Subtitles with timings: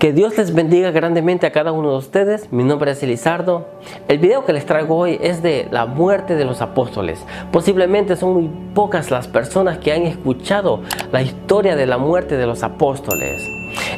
[0.00, 2.50] Que Dios les bendiga grandemente a cada uno de ustedes.
[2.50, 3.66] Mi nombre es Elizardo.
[4.08, 7.22] El video que les traigo hoy es de la muerte de los apóstoles.
[7.52, 10.80] Posiblemente son muy pocas las personas que han escuchado
[11.12, 13.46] la historia de la muerte de los apóstoles.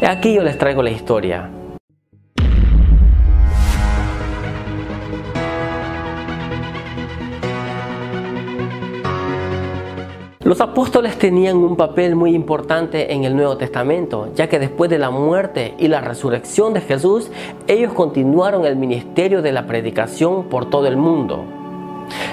[0.04, 1.48] Aquí yo les traigo la historia.
[10.52, 14.98] Los apóstoles tenían un papel muy importante en el Nuevo Testamento, ya que después de
[14.98, 17.30] la muerte y la resurrección de Jesús,
[17.66, 21.42] ellos continuaron el ministerio de la predicación por todo el mundo.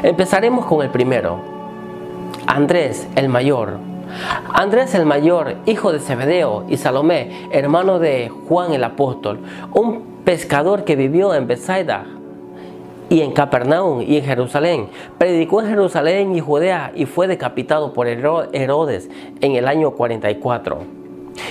[0.03, 1.39] Empezaremos con el primero,
[2.45, 3.77] Andrés el mayor.
[4.53, 9.39] Andrés el mayor, hijo de Zebedeo y Salomé, hermano de Juan el apóstol,
[9.71, 12.05] un pescador que vivió en Bethsaida,
[13.09, 14.87] y en Capernaum y en Jerusalén.
[15.17, 19.09] Predicó en Jerusalén y Judea y fue decapitado por Herodes
[19.41, 20.77] en el año 44.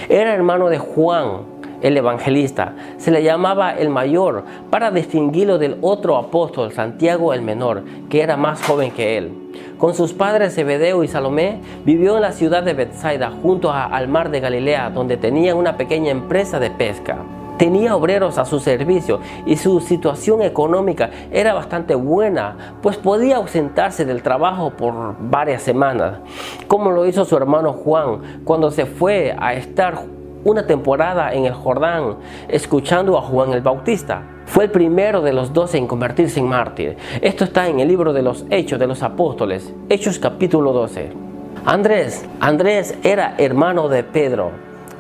[0.08, 2.74] Era hermano de Juan, el evangelista.
[2.98, 8.36] Se le llamaba el mayor para distinguirlo del otro apóstol, Santiago el menor, que era
[8.36, 9.32] más joven que él.
[9.78, 14.30] Con sus padres Zebedeo y Salomé, vivió en la ciudad de Bethsaida, junto al mar
[14.30, 17.18] de Galilea, donde tenía una pequeña empresa de pesca
[17.58, 24.04] tenía obreros a su servicio y su situación económica era bastante buena, pues podía ausentarse
[24.04, 26.20] del trabajo por varias semanas,
[26.66, 30.02] como lo hizo su hermano Juan cuando se fue a estar
[30.44, 32.16] una temporada en el Jordán
[32.48, 34.22] escuchando a Juan el Bautista.
[34.46, 36.96] Fue el primero de los doce en convertirse en mártir.
[37.20, 41.12] Esto está en el libro de los Hechos de los Apóstoles, Hechos capítulo 12.
[41.66, 44.52] Andrés, Andrés era hermano de Pedro,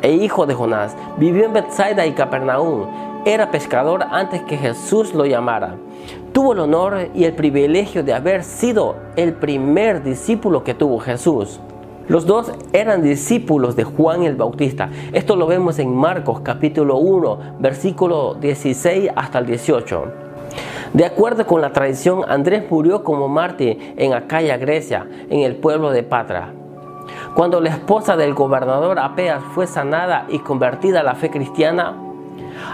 [0.02, 2.86] e hijo de Jonás, vivió en Bethsaida y Capernaum.
[3.24, 5.76] Era pescador antes que Jesús lo llamara.
[6.32, 11.60] Tuvo el honor y el privilegio de haber sido el primer discípulo que tuvo Jesús.
[12.08, 14.88] Los dos eran discípulos de Juan el Bautista.
[15.12, 20.04] Esto lo vemos en Marcos capítulo 1, versículo 16 hasta el 18.
[20.94, 25.90] De acuerdo con la tradición, Andrés murió como mártir en Acaya, Grecia, en el pueblo
[25.90, 26.54] de Patra.
[27.38, 31.96] Cuando la esposa del gobernador Apeas fue sanada y convertida a la fe cristiana,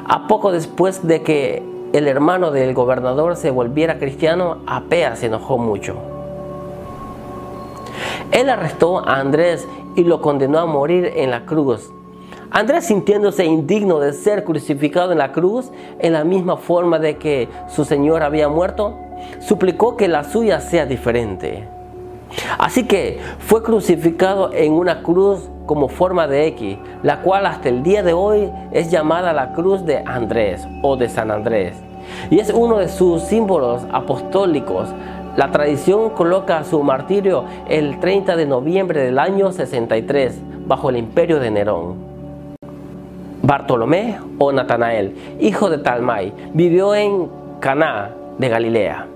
[0.07, 5.59] a poco después de que el hermano del gobernador se volviera cristiano, Apeas se enojó
[5.59, 5.97] mucho.
[8.33, 11.93] Él arrestó a Andrés y lo condenó a morir en la cruz.
[12.51, 17.51] Andrés sintiéndose indigno de ser crucificado en la cruz, en la misma forma de que
[17.69, 18.95] su Señor había muerto,
[19.41, 21.74] suplicó que la suya sea diferente.
[22.59, 27.83] Así que fue crucificado en una cruz como forma de X, la cual hasta el
[27.83, 31.75] día de hoy es llamada la cruz de Andrés o de San Andrés.
[32.31, 34.89] Y es uno de sus símbolos apostólicos.
[35.37, 41.41] La tradición coloca su martirio el 30 de noviembre del año 63 bajo el imperio
[41.41, 42.15] de Nerón.
[43.43, 47.29] Bartolomé o Natanael, hijo de Talmai, vivió en
[47.61, 49.14] Caná de Galilea.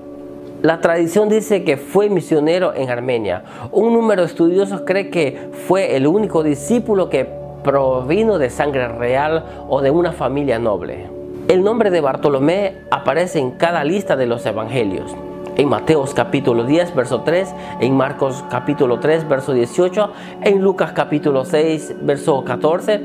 [0.63, 3.45] La tradición dice que fue misionero en Armenia.
[3.71, 7.29] Un número de estudiosos cree que fue el único discípulo que
[7.63, 11.07] provino de sangre real o de una familia noble.
[11.47, 15.15] El nombre de Bartolomé aparece en cada lista de los evangelios.
[15.55, 20.11] En Mateos capítulo 10, verso 3, en Marcos capítulo 3, verso 18,
[20.43, 23.01] en Lucas capítulo 6, verso 14,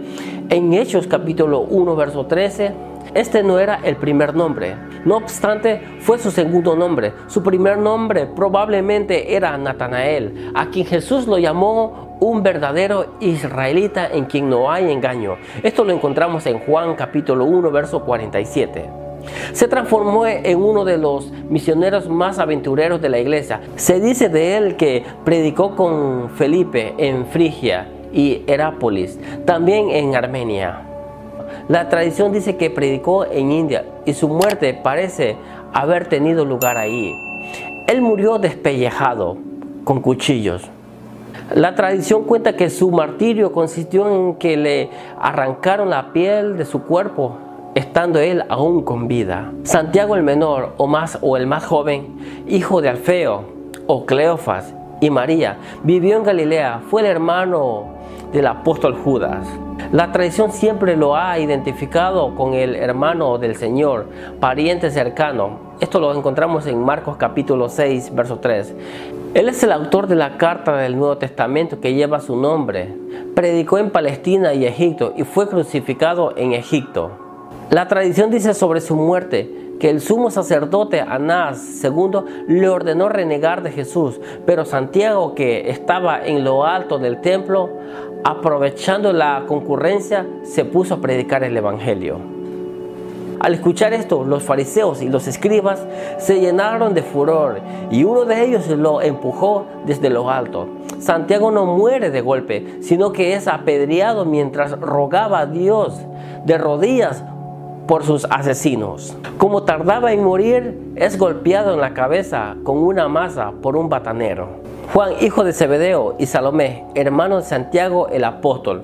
[0.50, 2.74] en Hechos capítulo 1, verso 13,
[3.14, 4.76] este no era el primer nombre.
[5.06, 7.14] No obstante, fue su segundo nombre.
[7.28, 14.26] Su primer nombre probablemente era Natanael, a quien Jesús lo llamó un verdadero israelita en
[14.26, 15.36] quien no hay engaño.
[15.62, 18.90] Esto lo encontramos en Juan capítulo 1, verso 47.
[19.54, 23.62] Se transformó en uno de los misioneros más aventureros de la iglesia.
[23.76, 30.93] Se dice de él que predicó con Felipe en Frigia y Herápolis, también en Armenia.
[31.70, 35.38] La tradición dice que predicó en India y su muerte parece
[35.74, 37.14] haber tenido lugar ahí.
[37.88, 39.38] Él murió despellejado
[39.84, 40.70] con cuchillos.
[41.54, 46.84] La tradición cuenta que su martirio consistió en que le arrancaron la piel de su
[46.84, 47.38] cuerpo
[47.76, 49.52] estando él aún con vida.
[49.64, 53.46] Santiago el menor o más o el más joven, hijo de Alfeo
[53.88, 57.86] o Cleofas y María, vivió en Galilea, fue el hermano
[58.32, 59.48] del apóstol Judas.
[59.94, 64.08] La tradición siempre lo ha identificado con el hermano del Señor,
[64.40, 65.76] pariente cercano.
[65.82, 68.74] Esto lo encontramos en Marcos capítulo 6, verso 3.
[69.36, 72.92] Él es el autor de la carta del Nuevo Testamento que lleva su nombre.
[73.36, 77.12] Predicó en Palestina y Egipto y fue crucificado en Egipto.
[77.70, 83.64] La tradición dice sobre su muerte que el sumo sacerdote Anás II le ordenó renegar
[83.64, 87.70] de Jesús, pero Santiago, que estaba en lo alto del templo,
[88.24, 92.18] aprovechando la concurrencia, se puso a predicar el Evangelio.
[93.44, 95.86] Al escuchar esto, los fariseos y los escribas
[96.18, 97.60] se llenaron de furor
[97.92, 100.68] y uno de ellos lo empujó desde lo alto.
[101.00, 106.00] Santiago no muere de golpe, sino que es apedreado mientras rogaba a Dios
[106.46, 107.26] de rodillas
[107.86, 109.14] por sus asesinos.
[109.38, 114.73] Como tardaba en morir, es golpeado en la cabeza con una masa por un batanero.
[114.92, 118.84] Juan, hijo de Zebedeo, y Salomé, hermano de Santiago el apóstol,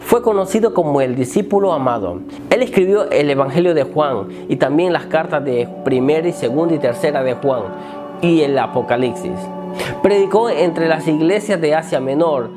[0.00, 2.20] fue conocido como el discípulo amado.
[2.50, 6.78] Él escribió el Evangelio de Juan y también las cartas de primera y segunda y
[6.78, 7.62] tercera de Juan
[8.20, 9.38] y el Apocalipsis.
[10.02, 12.50] Predicó entre las iglesias de Asia Menor.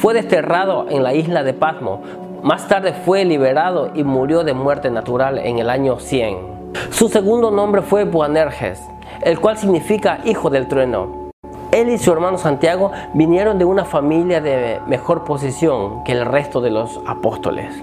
[0.00, 2.02] Fue desterrado en la isla de Patmo,
[2.44, 6.36] más tarde fue liberado y murió de muerte natural en el año 100.
[6.90, 8.82] Su segundo nombre fue Boanerges,
[9.22, 11.23] el cual significa hijo del trueno.
[11.74, 16.60] Él y su hermano Santiago vinieron de una familia de mejor posición que el resto
[16.60, 17.74] de los apóstoles.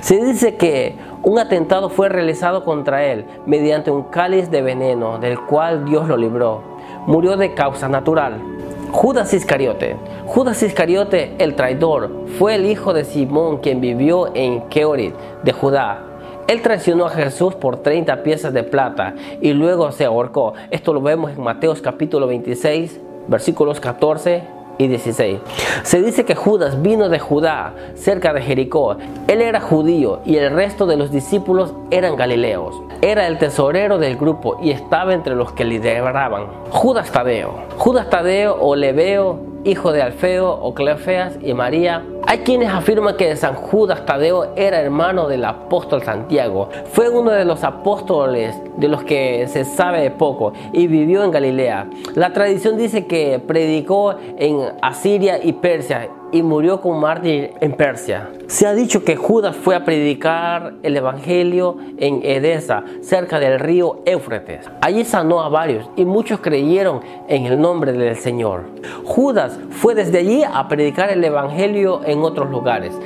[0.00, 5.38] Se dice que un atentado fue realizado contra él mediante un cáliz de veneno del
[5.38, 6.62] cual Dios lo libró.
[7.06, 8.42] Murió de causa natural.
[8.90, 9.94] Judas Iscariote.
[10.26, 12.10] Judas Iscariote, el traidor,
[12.40, 16.13] fue el hijo de Simón quien vivió en Keorit de Judá.
[16.46, 20.52] Él traicionó a Jesús por 30 piezas de plata y luego se ahorcó.
[20.70, 24.42] Esto lo vemos en Mateos capítulo 26, versículos 14
[24.76, 25.38] y 16.
[25.84, 28.98] Se dice que Judas vino de Judá, cerca de Jericó.
[29.26, 32.74] Él era judío y el resto de los discípulos eran galileos.
[33.00, 36.46] Era el tesorero del grupo y estaba entre los que lideraban.
[36.70, 37.54] Judas Tadeo.
[37.78, 43.36] Judas Tadeo o Leveo, hijo de Alfeo o Cleofeas y María, hay quienes afirman que
[43.36, 46.68] San Judas Tadeo era hermano del apóstol Santiago.
[46.92, 51.88] Fue uno de los apóstoles de los que se sabe poco y vivió en Galilea.
[52.14, 58.28] La tradición dice que predicó en Asiria y Persia y murió como mártir en Persia.
[58.48, 64.00] Se ha dicho que Judas fue a predicar el Evangelio en Edesa, cerca del río
[64.04, 64.68] Éufrates.
[64.80, 68.64] Allí sanó a varios y muchos creyeron en el nombre del Señor.
[69.04, 72.98] Judas fue desde allí a predicar el Evangelio en otros lugares.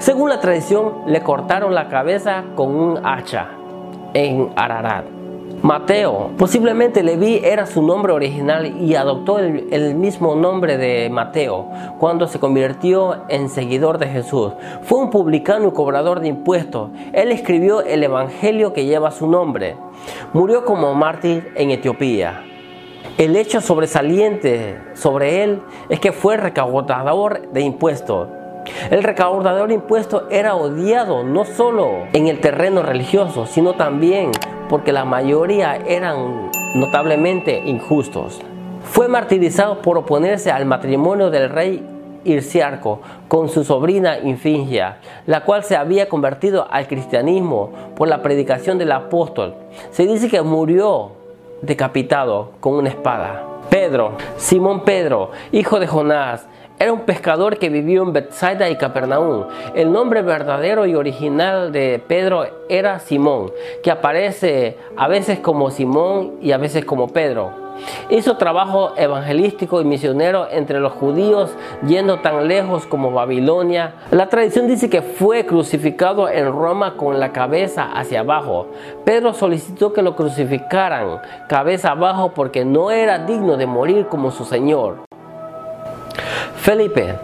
[0.00, 3.46] Según la tradición, le cortaron la cabeza con un hacha
[4.12, 5.21] en Ararat.
[5.62, 11.68] Mateo, posiblemente Leví era su nombre original y adoptó el, mismo nombre de Mateo
[11.98, 14.54] cuando se convirtió en seguidor de Jesús.
[14.82, 16.90] Fue un publicano y cobrador de impuestos.
[17.12, 19.76] Él escribió el evangelio que lleva su nombre.
[20.32, 22.42] Murió como mártir en Etiopía.
[23.16, 28.28] El hecho sobresaliente sobre él es que fue recaudador de impuestos.
[28.90, 34.32] El recaudador de impuestos era odiado no solo en el terreno religioso, sino también
[34.72, 38.40] porque la mayoría eran notablemente injustos.
[38.84, 41.86] Fue martirizado por oponerse al matrimonio del rey
[42.24, 44.96] Irciarco con su sobrina Infingia,
[45.26, 49.56] la cual se había convertido al cristianismo por la predicación del apóstol.
[49.90, 51.12] Se dice que murió
[51.60, 53.44] decapitado con una espada.
[53.68, 56.46] Pedro, Simón Pedro, hijo de Jonás,
[56.82, 59.44] era un pescador que vivió en Bethsaida y Capernaum.
[59.76, 63.52] El nombre verdadero y original de Pedro era Simón,
[63.84, 67.52] que aparece a veces como Simón y a veces como Pedro.
[68.10, 71.56] Hizo trabajo evangelístico y misionero entre los judíos,
[71.86, 73.94] yendo tan lejos como Babilonia.
[74.10, 78.66] La tradición dice que fue crucificado en Roma con la cabeza hacia abajo.
[79.04, 84.44] Pedro solicitó que lo crucificaran cabeza abajo porque no era digno de morir como su
[84.44, 85.11] Señor.
[86.62, 87.16] Felipe.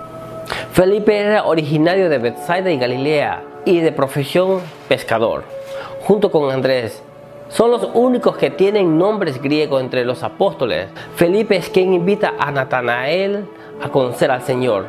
[0.72, 5.44] Felipe era originario de Bethsaida y Galilea y de profesión pescador,
[6.00, 7.04] junto con Andrés.
[7.48, 10.88] Son los únicos que tienen nombres griegos entre los apóstoles.
[11.14, 13.44] Felipe es quien invita a Natanael
[13.80, 14.86] a conocer al Señor.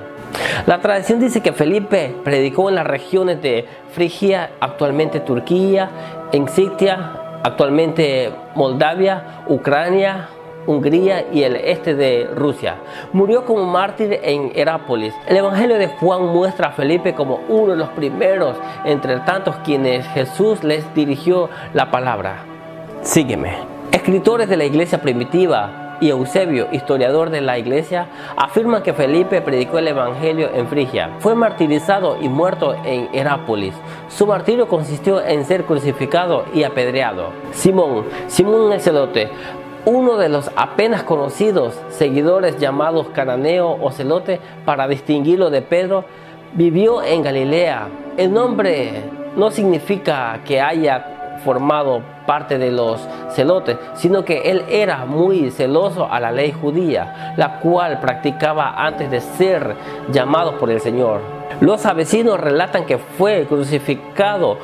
[0.65, 5.91] La tradición dice que Felipe predicó en las regiones de Frigia, actualmente Turquía,
[6.32, 7.12] en Sitia,
[7.44, 10.29] actualmente Moldavia, Ucrania,
[10.69, 12.75] Hungría y el este de Rusia.
[13.11, 15.15] Murió como mártir en Herápolis.
[15.27, 20.05] El Evangelio de Juan muestra a Felipe como uno de los primeros entre tantos quienes
[20.09, 22.45] Jesús les dirigió la palabra.
[23.01, 23.55] Sígueme.
[23.91, 28.07] Escritores de la iglesia primitiva y Eusebio, historiador de la iglesia,
[28.38, 31.15] afirman que Felipe predicó el Evangelio en Frigia.
[31.17, 33.73] Fue martirizado y muerto en Herápolis.
[34.07, 37.31] Su martirio consistió en ser crucificado y apedreado.
[37.51, 39.29] Simón, Simón el celote,
[39.86, 46.05] uno de los apenas conocidos seguidores llamados Cananeo o Celote para distinguirlo de Pedro,
[46.53, 47.88] vivió en Galilea.
[48.17, 49.03] El nombre
[49.36, 53.00] no significa que haya formado parte de los
[53.31, 59.09] celotes, sino que él era muy celoso a la ley judía, la cual practicaba antes
[59.09, 59.75] de ser
[60.12, 61.21] llamado por el Señor.
[61.62, 64.57] Los avecinos relatan que fue crucificado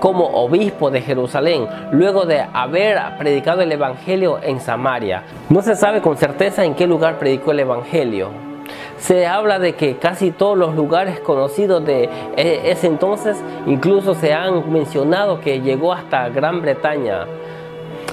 [0.00, 5.22] como obispo de Jerusalén, luego de haber predicado el Evangelio en Samaria.
[5.50, 8.30] No se sabe con certeza en qué lugar predicó el Evangelio.
[8.98, 14.32] Se habla de que casi todos los lugares conocidos de e, ese entonces, incluso se
[14.32, 17.26] han mencionado que llegó hasta Gran Bretaña.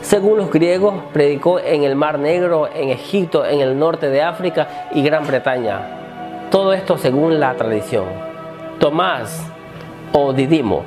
[0.02, 4.88] Según los griegos, predicó en el Mar Negro, en Egipto, en el norte de África
[4.94, 6.48] y Gran Bretaña.
[6.52, 8.06] Todo esto según la tradición.
[8.80, 9.52] Tomás
[10.14, 10.84] o Didimo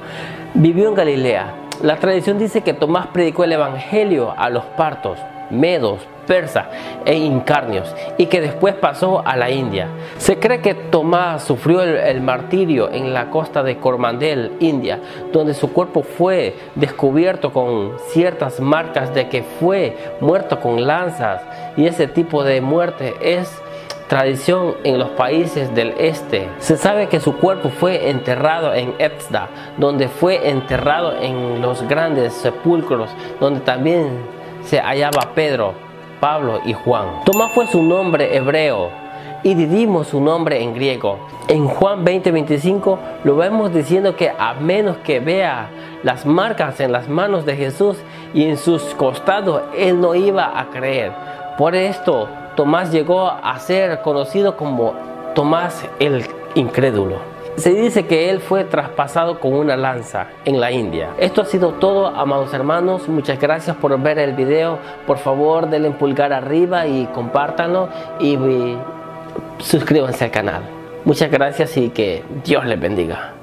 [0.54, 1.54] vivió en Galilea.
[1.82, 5.18] La tradición dice que Tomás predicó el Evangelio a los partos,
[5.50, 6.66] medos, persas
[7.04, 9.88] e incarnios y que después pasó a la India.
[10.18, 15.00] Se cree que Tomás sufrió el, martirio en la costa de Coromandel, India,
[15.32, 21.42] donde su cuerpo fue descubierto con ciertas marcas de que fue muerto con lanzas
[21.76, 23.50] y ese tipo de muerte es
[24.10, 26.48] tradición en los países del este.
[26.58, 29.48] Se sabe que su cuerpo fue enterrado en Epsda,
[29.78, 34.08] donde fue enterrado en los grandes sepulcros, donde también
[34.64, 35.74] se hallaba Pedro,
[36.18, 37.22] Pablo y Juan.
[37.24, 38.90] Tomás fue su nombre hebreo
[39.44, 41.20] y Didimo su nombre en griego.
[41.46, 45.70] En Juan 20:25 lo vemos diciendo que a menos que vea
[46.02, 47.96] las marcas en las manos de Jesús
[48.34, 51.12] y en sus costados, él no iba a creer.
[51.56, 52.28] Por esto
[52.60, 54.92] Tomás llegó a ser conocido como
[55.34, 57.16] Tomás el incrédulo.
[57.56, 61.08] Se dice que él fue traspasado con una lanza en la India.
[61.18, 63.08] Esto ha sido todo, amados hermanos.
[63.08, 64.78] Muchas gracias por ver el video.
[65.06, 67.88] Por favor, denle pulgar arriba y compártanlo
[68.18, 68.36] y
[69.56, 70.62] suscríbanse al canal.
[71.06, 73.39] Muchas gracias y que Dios les bendiga.